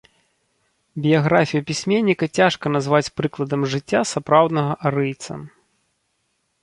[1.05, 5.33] Біяграфію пісьменніка цяжка назваць прыкладам жыцця сапраўднага арыйца.